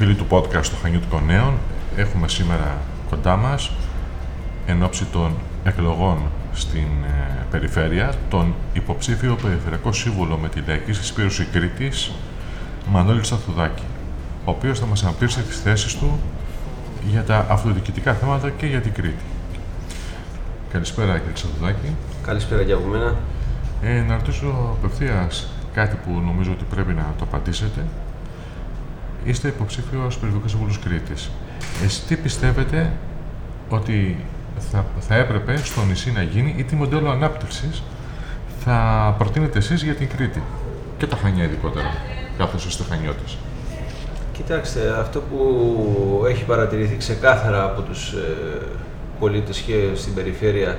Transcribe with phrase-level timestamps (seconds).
[0.00, 1.54] φίλοι του podcast του Χανιούτικων Νέων.
[1.96, 2.78] Έχουμε σήμερα
[3.10, 3.70] κοντά μας,
[4.66, 5.34] εν ώψη των
[5.64, 6.18] εκλογών
[6.52, 12.12] στην ε, περιφέρεια, τον υποψήφιο Περιφερειακό Σύμβουλο με τη Λαϊκή Συσπήρωση Κρήτης,
[12.90, 13.82] Μανώλη Σταθουδάκη,
[14.44, 16.20] ο οποίος θα μας αναπτύξει τις θέσεις του
[17.10, 19.24] για τα αυτοδιοικητικά θέματα και για την Κρήτη.
[20.72, 21.96] Καλησπέρα κύριε Σταθουδάκη.
[22.26, 23.16] Καλησπέρα και από μένα.
[23.82, 27.84] Ε, να ρωτήσω απευθείας κάτι που νομίζω ότι πρέπει να το απαντήσετε.
[29.24, 31.30] Είστε υποψήφιος περιφερειακό σύμβουλος Κρήτης.
[31.84, 32.92] Εσεί τι πιστεύετε
[33.68, 34.24] ότι
[34.70, 37.82] θα, θα έπρεπε στο νησί να γίνει ή τι μοντέλο ανάπτυξης
[38.64, 40.42] θα προτείνετε εσείς για την Κρήτη
[40.98, 41.94] και τα Χανιά ειδικότερα,
[42.38, 43.36] καθώς είστε Χανιώτες;
[44.32, 48.62] Κοιτάξτε, αυτό που έχει παρατηρηθεί ξεκάθαρα από τους ε,
[49.20, 50.78] πολίτες και στην περιφέρεια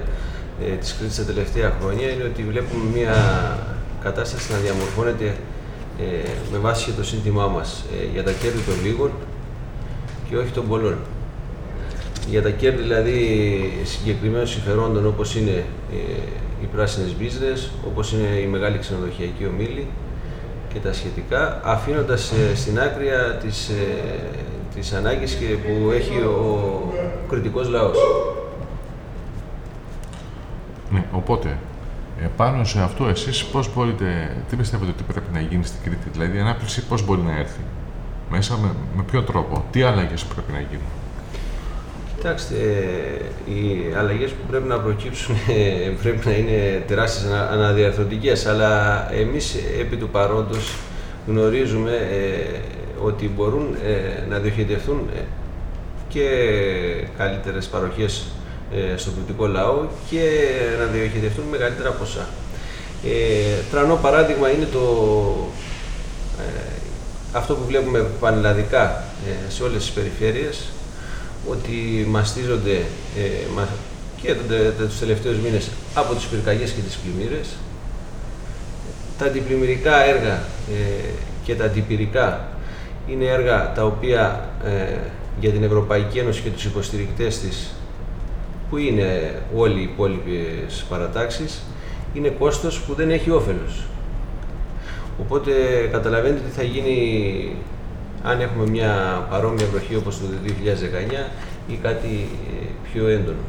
[0.66, 3.16] ε, της Κρήτης τα τελευταία χρόνια είναι ότι βλέπουμε μια
[4.02, 5.36] κατάσταση να διαμορφώνεται
[6.00, 9.12] ε, με βάση και το σύνθημά μας ε, για τα κέρδη των λίγων
[10.30, 10.98] και όχι των πολλών.
[12.30, 16.22] Για τα κέρδη δηλαδή συγκεκριμένων συμφερόντων όπως είναι ε,
[16.62, 19.88] οι πράσινες business, όπως είναι η μεγάλη ξενοδοχειακή ομίλη
[20.74, 23.08] και τα σχετικά, αφήνοντας στην άκρη
[23.42, 23.72] τις,
[24.76, 26.94] τις ανάγκες που έχει ο
[27.30, 27.98] κριτικός λαός.
[30.92, 31.58] Ναι, οπότε,
[32.38, 36.38] πάνω σε αυτό εσείς πώς μπορείτε, τι πιστεύετε ότι πρέπει να γίνει στην Κρήτη, δηλαδή
[36.38, 37.60] η ανάπτυξη πώς μπορεί να έρθει,
[38.30, 40.86] μέσα με, με ποιο τρόπο, τι αλλαγές πρέπει να γίνουν;
[42.16, 42.56] Κοιτάξτε,
[43.46, 49.96] οι αλλαγές που πρέπει να προκύψουν ε, πρέπει να είναι τεράστιες αναδιαρθρωτικές, αλλά εμείς επί
[49.96, 50.76] του παρόντος
[51.28, 52.60] γνωρίζουμε ε,
[53.04, 55.10] ότι μπορούν ε, να διοχετευτούν
[56.08, 56.28] και
[57.18, 58.28] καλύτερες παροχές
[58.76, 60.22] ε, στον κριτικό λαό και
[60.80, 62.28] να διοχετευτούν μεγαλύτερα ποσά.
[63.06, 64.86] Ε, τρανό παράδειγμα είναι το,
[66.40, 66.72] ε,
[67.34, 70.68] αυτό που βλέπουμε πανελλαδικά ε, σε όλες τις περιφέρειες,
[71.50, 72.76] ότι μαστίζονται
[73.18, 73.64] ε,
[74.22, 74.36] και
[74.78, 77.48] τους τελευταίους μήνες από τις πυρκαγιές και τις πλημμύρες.
[79.18, 81.10] Τα αντιπλημμυρικά έργα ε,
[81.44, 82.48] και τα αντιπυρικά
[83.08, 84.50] είναι έργα τα οποία
[85.40, 87.74] για την Ευρωπαϊκή Ένωση και τους υποστηρικτές της
[88.72, 90.40] που είναι όλοι οι υπόλοιπε
[90.90, 91.62] παρατάξεις,
[92.14, 93.84] είναι κόστος που δεν έχει όφελος.
[95.20, 95.52] Οπότε
[95.92, 97.56] καταλαβαίνετε τι θα γίνει
[98.24, 101.30] αν έχουμε μια παρόμοια βροχή όπως το 2019
[101.68, 102.28] ή κάτι
[102.62, 103.44] ε, πιο έντονο.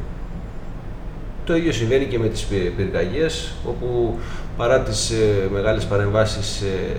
[1.45, 2.47] Το ίδιο συμβαίνει και με τις
[2.77, 4.19] πυρκαγιές, όπου
[4.57, 6.95] παρά τις ε, μεγάλες παρεμβάσεις ε,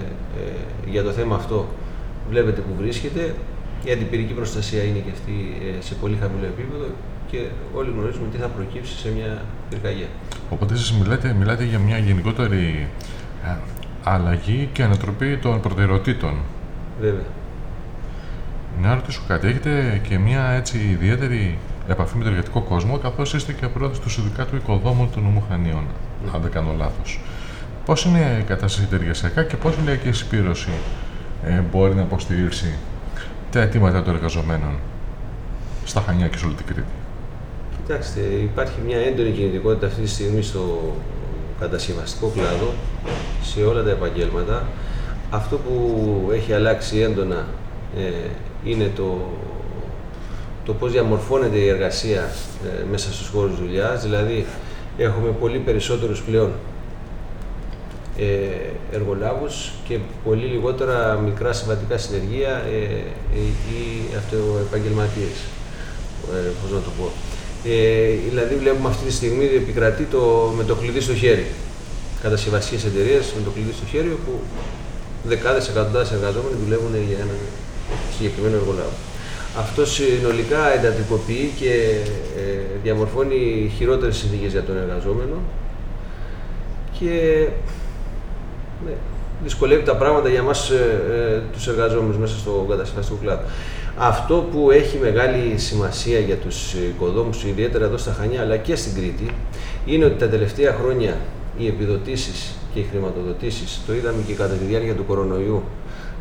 [0.91, 1.67] για το θέμα αυτό
[2.31, 3.35] βλέπετε που βρίσκεται,
[3.85, 6.87] η αντιπυρική προστασία είναι και αυτή σε πολύ χαμηλό επίπεδο
[7.35, 10.07] και όλοι γνωρίζουμε τι θα προκύψει σε μια πυρκαγιά.
[10.51, 12.89] Οπότε εσείς μιλάτε, μιλάτε για μια γενικότερη
[13.45, 13.57] ε,
[14.05, 16.35] αλλαγή και ανατροπή των προτεραιοτήτων.
[17.01, 17.27] Βέβαια.
[18.83, 21.59] Να ρωτήσω κάτι, έχετε και μια έτσι ιδιαίτερη
[21.89, 25.85] επαφή με τον εργατικό κόσμο, καθώς είστε και πρόεδρο του Συνδικάτου Οικοδόμων των Νομοχανίων,
[26.25, 26.31] ναι.
[26.35, 27.21] αν δεν κάνω λάθος.
[27.85, 30.71] Πώς είναι η κατάσταση εργασιακά και πώς η λαϊκή εισπήρωση
[31.45, 32.75] ε, μπορεί να υποστηρίξει
[33.51, 34.79] τα αιτήματα των εργαζομένων
[35.85, 36.85] στα Χανιά και σε όλη την Κρήτη;
[37.87, 40.93] Κοιτάξτε, υπάρχει μια έντονη κινητικότητα αυτή τη στιγμή στο
[41.61, 42.73] κατασκευαστικό κλάδο,
[43.43, 44.69] σε όλα τα επαγγέλματα.
[45.31, 47.47] Αυτό που έχει αλλάξει έντονα
[47.97, 48.29] ε,
[48.65, 49.19] είναι το,
[50.65, 54.47] το πώς διαμορφώνεται η εργασία ε, μέσα στους χώρους δουλειάς, δηλαδή
[54.99, 56.53] έχουμε πολύ περισσότερους πλέον
[58.19, 58.25] ε,
[58.93, 62.83] εργολάβους και πολύ λιγότερα μικρά συμβατικά συνεργεία ε,
[63.35, 63.41] ε,
[63.75, 65.45] ή αυτοεπαγγελματίες,
[66.35, 67.34] ε, πώς να το πω.
[67.65, 71.47] Ε, δηλαδή, βλέπουμε αυτή τη στιγμή επικρατεί το, με το κλειδί στο χέρι.
[72.23, 74.41] Κατασκευαστικές εταιρείες με το κλειδί στο χέρι, όπου
[75.25, 77.39] δεκάδες εκατοντάδες εργαζόμενοι δουλεύουν για έναν
[78.17, 78.97] συγκεκριμένο εργολάβο.
[79.59, 81.73] Αυτό συνολικά εντατικοποιεί και
[82.37, 85.37] ε, διαμορφώνει χειρότερες συνθήκες για τον εργαζόμενο
[86.99, 87.47] και
[88.87, 88.93] ναι,
[89.43, 93.43] δυσκολεύει τα πράγματα για εμάς ε, ε, τους εργαζόμενους μέσα στο κατασκευαστικό κλάδο.
[93.99, 98.95] Αυτό που έχει μεγάλη σημασία για τους οικοδόμους, ιδιαίτερα εδώ στα Χανιά αλλά και στην
[98.95, 99.27] Κρήτη,
[99.87, 101.17] είναι ότι τα τελευταία χρόνια
[101.59, 105.63] οι επιδοτήσεις και οι χρηματοδοτήσεις, το είδαμε και κατά τη διάρκεια του κορονοϊού,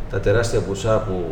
[0.09, 1.25] τα τεράστια ποσά που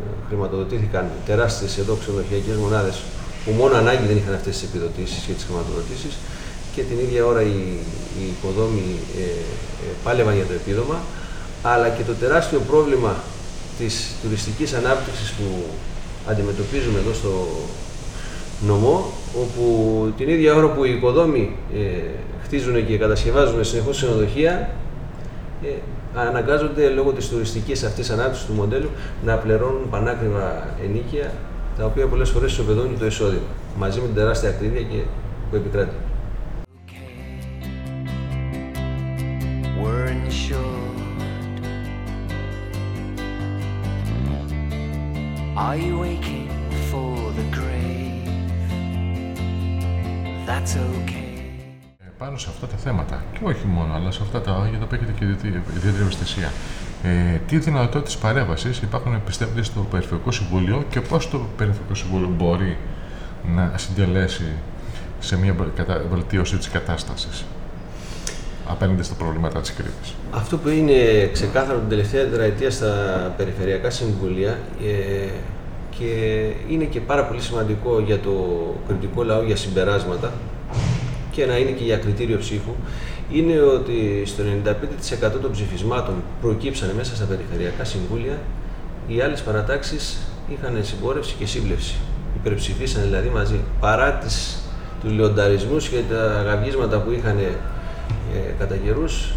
[0.00, 3.02] ε, χρηματοδοτήθηκαν, τεράστιες εδώ ξενοδοχειακές μονάδες,
[3.44, 6.14] που μόνο ανάγκη δεν είχαν αυτές τις επιδοτήσεις και τις χρηματοδοτήσεις,
[6.74, 7.58] και την ίδια ώρα οι,
[8.18, 8.86] οι οικοδόμοι
[9.18, 10.96] ε, ε, πάλευαν για το επίδομα,
[11.62, 13.16] αλλά και το τεράστιο πρόβλημα
[13.80, 15.44] της τουριστικής ανάπτυξης που
[16.30, 17.46] αντιμετωπίζουμε εδώ στο
[18.66, 19.12] νομό,
[19.42, 19.64] όπου
[20.16, 21.78] την ίδια ώρα που οι οικοδόμοι ε,
[22.44, 24.70] χτίζουν και κατασκευάζουν συνεχώς ξενοδοχεία,
[25.64, 25.68] ε,
[26.14, 28.88] αναγκάζονται λόγω της τουριστικής αυτής ανάπτυξης του μοντέλου
[29.24, 31.32] να πληρώνουν πανάκριβα ενίκεια
[31.78, 35.00] τα οποία πολλές φορές ισοπεδώνουν το εισόδημα μαζί με την τεράστια ακρίβεια και
[35.50, 35.94] που επικράτει.
[50.50, 51.28] That's okay.
[51.98, 54.84] Ε, πάνω σε αυτά τα θέματα, και όχι μόνο, αλλά σε αυτά τα για τα
[54.84, 56.52] οποία έχετε και ιδιαίτερη ευαισθησία,
[57.02, 62.76] ε, τι δυνατότητες παρέμβασης υπάρχουν, πιστεύετε, στο Περιφερειακό Συμβούλιο και πώς το Περιφερειακό Συμβούλιο μπορεί
[63.54, 64.52] να συντελέσει
[65.18, 65.54] σε μια
[66.10, 67.44] βελτίωση της κατάστασης
[68.68, 70.14] απέναντι στα προβλήματα της κρίση.
[70.30, 72.94] Αυτό που είναι ξεκάθαρο την τελευταία τετραετία στα
[73.36, 75.30] περιφερειακά συμβούλια ε,
[75.98, 78.32] και είναι και πάρα πολύ σημαντικό για το
[78.86, 80.32] κριτικό λαό για συμπεράσματα
[81.30, 82.74] και να είναι και για κριτήριο ψήφου
[83.32, 84.42] είναι ότι στο
[85.26, 88.38] 95% των ψηφισμάτων προκύψανε μέσα στα περιφερειακά συμβούλια
[89.08, 91.94] οι άλλες παρατάξεις είχαν συμπόρευση και σύμπλευση.
[92.36, 93.60] Υπερψηφίσαν δηλαδή μαζί.
[93.80, 94.62] Παρά τις,
[95.02, 97.54] τους λιονταρισμούς και τα γαβγίσματα που είχαν ε,
[98.58, 99.32] κατά καιρούς,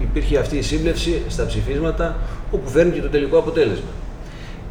[0.00, 2.16] υπήρχε αυτή η σύμπλευση στα ψηφίσματα
[2.50, 3.90] όπου φέρνει και το τελικό αποτέλεσμα.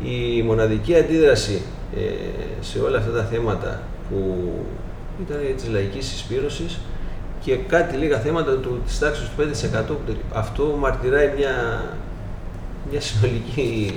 [0.04, 1.62] Η μοναδική αντίδραση
[1.96, 2.00] ε,
[2.62, 4.52] σε όλα αυτά τα θέματα που
[5.22, 6.80] ήταν της λαϊκής συσπήρωσης
[7.44, 11.84] και κάτι λίγα θέματα του, της τάξης του 5% αυτό μαρτυράει μια,
[12.92, 13.94] μια συνολική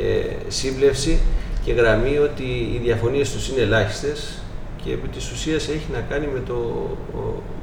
[0.00, 1.20] ε, σύμπλευση
[1.64, 4.42] και γραμμή ότι οι διαφωνίες τους είναι ελάχιστες
[4.84, 6.88] και επί της ουσίας έχει να κάνει με το,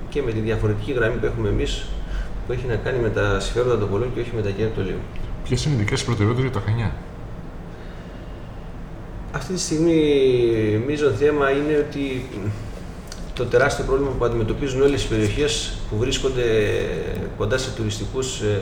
[0.10, 1.86] και με τη διαφορετική γραμμή που έχουμε εμείς
[2.48, 4.82] που έχει να κάνει με τα συμφέροντα των πολλών και όχι με τα κέρδη του
[4.82, 5.00] λίγου.
[5.44, 6.92] Ποιες είναι οι δικές προτεραιότητες για τα Χανιά;
[9.36, 10.02] Αυτή τη στιγμή
[10.88, 12.26] μείζον θέμα είναι ότι
[13.34, 16.44] το τεράστιο πρόβλημα που αντιμετωπίζουν όλες οι περιοχές που βρίσκονται
[17.38, 18.62] κοντά σε, τουριστικούς, ε,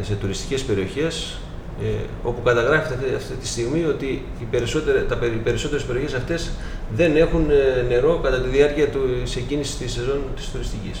[0.00, 1.38] ε, σε τουριστικές περιοχές
[1.82, 1.86] ε,
[2.22, 6.50] όπου καταγράφεται αυτή τη στιγμή ότι οι, περισσότερες, τα, οι περισσότερες περιοχές αυτές
[6.96, 7.46] δεν έχουν
[7.88, 9.00] νερό κατά τη διάρκεια του,
[9.36, 11.00] εκείνης της σεζόν της τουριστικής.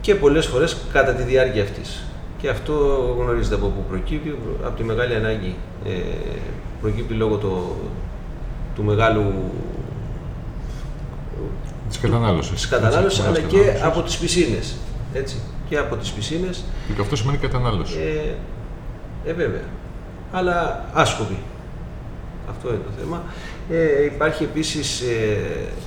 [0.00, 2.02] Και πολλές φορές κατά τη διάρκεια αυτής.
[2.40, 2.74] Και αυτό
[3.18, 5.54] γνωρίζετε από πού προκύπτει, από τη μεγάλη ανάγκη.
[6.78, 7.76] Ε, προκύπτει λόγω το,
[8.74, 9.32] του μεγάλου
[11.88, 12.52] Της κατανάλωσης.
[12.52, 14.76] Της κατανάλωσης, αλλά και από τις πισίνες.
[15.12, 15.36] Έτσι.
[15.68, 16.64] Και από τις πισίνες.
[16.94, 17.98] Και αυτό σημαίνει κατανάλωση.
[17.98, 19.64] Ε, ε, βέβαια.
[20.32, 21.36] Αλλά άσκοπη.
[22.50, 23.22] Αυτό είναι το θέμα.
[23.70, 25.36] Ε, υπάρχει επίσης ε,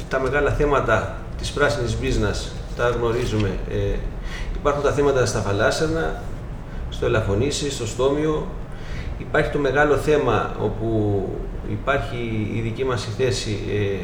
[0.09, 3.49] τα μεγάλα θέματα της πράσινης μπίζνας, τα γνωρίζουμε.
[3.69, 3.95] Ε,
[4.55, 6.21] υπάρχουν τα θέματα στα φαλάσσερνα,
[6.89, 8.47] στο ελαφωνήσι, στο στόμιο.
[9.21, 10.89] Υπάρχει το μεγάλο θέμα όπου
[11.71, 14.03] υπάρχει η δική μας θέση ε,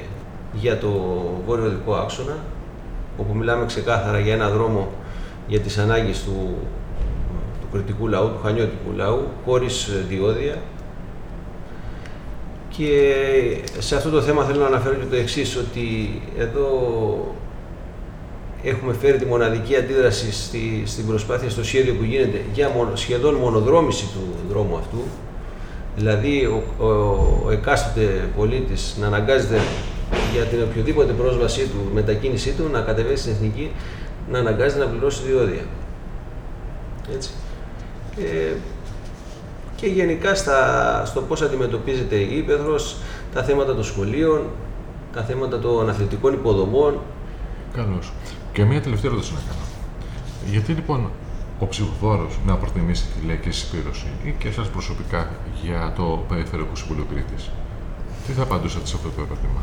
[0.53, 0.89] για το
[1.45, 2.37] βόρειο δικό άξονα,
[3.17, 4.87] όπου μιλάμε ξεκάθαρα για ένα δρόμο
[5.47, 6.55] για τις ανάγκες του,
[7.61, 10.55] του κριτικού λαού, του χανιώτικου λαού, χωρίς διόδια.
[12.69, 13.13] Και
[13.79, 16.67] σε αυτό το θέμα θέλω να αναφέρω και το εξής ότι εδώ
[18.69, 23.35] έχουμε φέρει τη μοναδική αντίδραση στη, στην προσπάθεια, στο σχέδιο που γίνεται για μονο, σχεδόν
[23.35, 24.97] μονοδρόμηση του δρόμου αυτού.
[25.95, 26.87] Δηλαδή ο, ο,
[27.45, 29.59] ο εκάστοτε πολίτης να αναγκάζεται
[30.33, 33.71] για την οποιοδήποτε πρόσβασή του, μετακίνησή του, να κατεβαίνει στην εθνική,
[34.31, 35.61] να αναγκάζεται να πληρώσει διόδια.
[37.13, 37.30] Έτσι.
[38.18, 38.53] Ε,
[39.75, 42.95] και γενικά στα, στο πώς αντιμετωπίζεται η Ήπεθρος,
[43.33, 44.42] τα θέματα των σχολείων,
[45.13, 46.99] τα θέματα των αθλητικών υποδομών.
[47.77, 48.11] Καλώς.
[48.53, 49.65] Και μια τελευταία ερώτηση να κάνω.
[50.51, 51.09] Γιατί λοιπόν
[51.59, 55.29] ο ψηφοφόρο να προτιμήσει τη λαϊκή συσπήρωση ή και εσάς προσωπικά
[55.63, 57.49] για το Περιφερειακό Συμβούλιο Κρήτης;
[58.27, 59.61] Τι θα απαντούσατε σε αυτό το ερώτημα;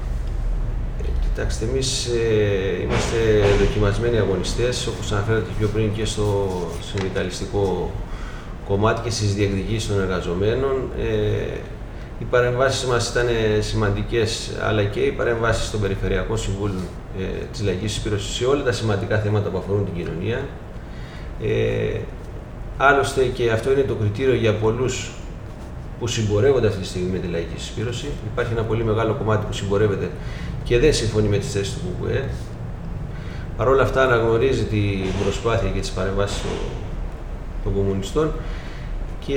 [1.23, 3.18] Κοιτάξτε, εμείς ε, είμαστε
[3.59, 6.49] δοκιμασμένοι αγωνιστές, όπως αναφέρατε πιο πριν και στο
[6.80, 7.90] συνδικαλιστικό
[8.68, 10.90] κομμάτι και στις διεκδικήσεις των εργαζομένων.
[10.99, 11.59] Ε,
[12.25, 13.26] οι παρεμβάσεις μας ήταν
[13.61, 16.81] σημαντικές, αλλά και οι παρεμβάσεις στο Περιφερειακό Συμβούλιο
[17.19, 20.47] ε, της Λαϊκής Συσπήρωση σε όλα τα σημαντικά θέματα που αφορούν την κοινωνία.
[21.43, 21.99] Ε,
[22.76, 25.11] άλλωστε, και αυτό είναι το κριτήριο για πολλούς
[25.99, 28.07] που συμπορεύονται αυτή τη στιγμή με τη λαϊκή συσπήρωση.
[28.33, 30.11] Υπάρχει ένα πολύ μεγάλο κομμάτι που συμπορεύεται
[30.64, 32.25] και δεν συμφωνεί με τις θέσεις του ΚΚΕ.
[33.57, 36.43] Παρ' όλα αυτά αναγνωρίζει την προσπάθεια και τις παρεμβάσεις
[37.64, 38.33] των κομμουνιστών
[39.26, 39.37] και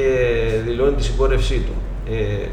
[0.65, 1.73] δηλώνει τη συμπόρευσή του.
[2.11, 2.47] Ε,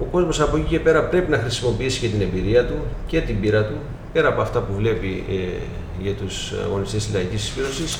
[0.00, 2.74] ο κόσμος από εκεί και πέρα πρέπει να χρησιμοποιήσει και την εμπειρία του
[3.06, 3.74] και την πείρα του,
[4.12, 5.62] πέρα από αυτά που βλέπει ε,
[6.02, 7.98] για τους αγωνιστές της λαϊκής συσπήρωσης,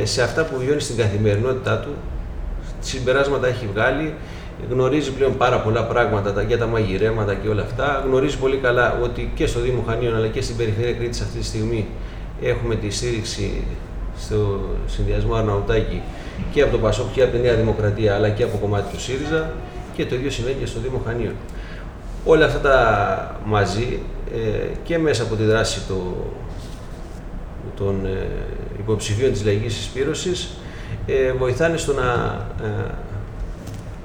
[0.00, 1.90] ε, σε αυτά που βιώνει στην καθημερινότητά του,
[2.80, 4.14] συμπεράσματα έχει βγάλει,
[4.70, 8.02] γνωρίζει πλέον πάρα πολλά πράγματα για τα μαγειρέματα και όλα αυτά.
[8.06, 11.44] Γνωρίζει πολύ καλά ότι και στο Δήμο Χανίων αλλά και στην περιφέρεια Κρήτης αυτή τη
[11.44, 11.86] στιγμή
[12.42, 13.62] έχουμε τη στήριξη
[14.18, 16.02] στο συνδυασμό Αρναουτάκη
[16.52, 19.52] και από το Πασόκ και από τη Νέα Δημοκρατία αλλά και από κομμάτι του ΣΥΡΙΖΑ
[20.00, 21.34] και το ίδιο συμβαίνει και στο Δήμο Χανίων.
[22.24, 23.98] Όλα αυτά τα μαζί
[24.34, 26.16] ε, και μέσα από τη δράση το,
[27.76, 28.26] των ε,
[28.78, 30.50] υποψηφίων της λαϊκής εισπήρωσης
[31.06, 32.12] ε, βοηθάνε στο να,
[32.62, 32.90] ε,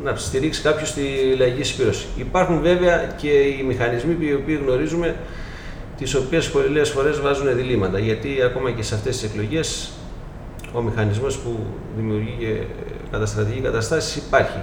[0.04, 1.02] να στηρίξει κάποιος τη
[1.38, 2.06] λαϊκή εισπήρωση.
[2.18, 5.16] Υπάρχουν βέβαια και οι μηχανισμοί οι οποίοι γνωρίζουμε
[5.98, 9.92] τις οποίες πολλές φορές βάζουν διλήμματα γιατί ακόμα και σε αυτές τις εκλογές
[10.74, 12.56] ο μηχανισμός που δημιουργεί και
[13.12, 14.60] καταστρατηγεί καταστάσεις υπάρχει.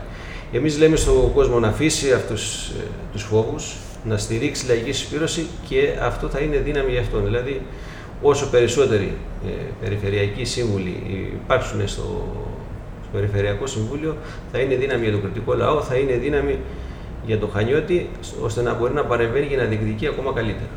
[0.52, 5.92] Εμείς λέμε στον κόσμο να αφήσει αυτούς ε, τους φόβους, να στηρίξει λαϊκή συσπήρωση και
[6.00, 7.24] αυτό θα είναι δύναμη για αυτόν.
[7.24, 7.62] Δηλαδή,
[8.22, 9.14] όσο περισσότεροι
[9.46, 11.02] ε, περιφερειακοί σύμβουλοι
[11.44, 12.02] υπάρξουν στο,
[13.02, 14.16] στο Περιφερειακό Συμβούλιο,
[14.52, 16.58] θα είναι δύναμη για τον κριτικό λαό, θα είναι δύναμη
[17.26, 18.08] για τον Χανιώτη,
[18.42, 20.70] ώστε να μπορεί να παρεμβαίνει και να διεκδικεί ακόμα καλύτερα.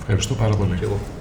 [0.00, 0.76] Ευχαριστώ πάρα πολύ.
[0.78, 0.98] Και εγώ.